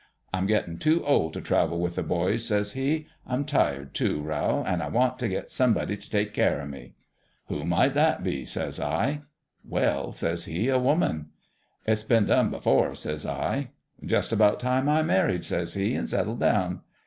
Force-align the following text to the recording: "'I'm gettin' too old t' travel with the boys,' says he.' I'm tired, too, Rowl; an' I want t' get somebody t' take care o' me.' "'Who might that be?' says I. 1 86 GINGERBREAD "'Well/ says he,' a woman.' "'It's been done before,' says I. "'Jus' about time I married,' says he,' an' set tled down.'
"'I'm 0.33 0.47
gettin' 0.47 0.79
too 0.79 1.05
old 1.05 1.35
t' 1.35 1.41
travel 1.41 1.79
with 1.79 1.93
the 1.93 2.01
boys,' 2.01 2.47
says 2.47 2.71
he.' 2.71 3.05
I'm 3.27 3.45
tired, 3.45 3.93
too, 3.93 4.19
Rowl; 4.23 4.65
an' 4.65 4.81
I 4.81 4.87
want 4.89 5.19
t' 5.19 5.29
get 5.29 5.51
somebody 5.51 5.95
t' 5.95 6.09
take 6.09 6.33
care 6.33 6.59
o' 6.59 6.65
me.' 6.65 6.95
"'Who 7.49 7.65
might 7.67 7.93
that 7.93 8.23
be?' 8.23 8.43
says 8.45 8.79
I. 8.79 8.89
1 8.91 8.99
86 9.03 9.13
GINGERBREAD 9.13 9.25
"'Well/ 9.93 10.11
says 10.11 10.45
he,' 10.45 10.69
a 10.69 10.79
woman.' 10.79 11.27
"'It's 11.85 12.03
been 12.03 12.25
done 12.25 12.49
before,' 12.49 12.95
says 12.95 13.27
I. 13.27 13.69
"'Jus' 14.03 14.31
about 14.31 14.59
time 14.59 14.89
I 14.89 15.03
married,' 15.03 15.45
says 15.45 15.75
he,' 15.75 15.93
an' 15.95 16.07
set 16.07 16.25
tled 16.25 16.39
down.' 16.39 16.81